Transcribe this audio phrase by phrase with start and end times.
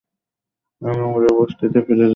[0.81, 2.09] আমি উড়ে বসতিতে ফিরে যেতাম।